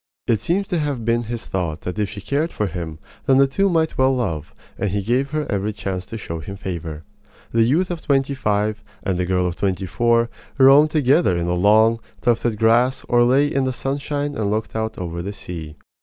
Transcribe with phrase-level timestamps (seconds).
[0.25, 3.45] It seems to have been his thought that if she cared for him, then the
[3.45, 7.03] two might well love; and he gave her every chance to show him favor.
[7.51, 11.53] The youth of twenty five and the girl of twenty four roamed together in the
[11.55, 15.75] long, tufted grass or lay in the sunshine and looked out over the sea.